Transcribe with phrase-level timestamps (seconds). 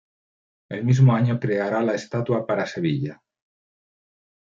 [0.69, 3.21] El mismo año creará la estatua para Sevilla.